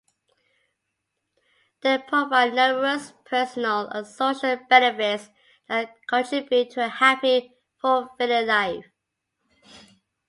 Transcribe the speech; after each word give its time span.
They 1.83 1.99
provide 1.99 2.55
numerous 2.55 3.13
personal 3.23 3.85
and 3.89 4.07
social 4.07 4.57
benefits 4.67 5.29
that 5.67 5.93
contribute 6.07 6.71
to 6.71 6.85
a 6.85 6.87
happy, 6.87 7.53
fulfilling 7.79 8.47
life. 8.47 8.85